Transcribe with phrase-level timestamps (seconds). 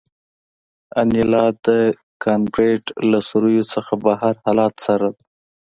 [0.99, 1.67] انیلا د
[2.23, 5.13] کانکریټ له سوریو څخه بهر حالات څارل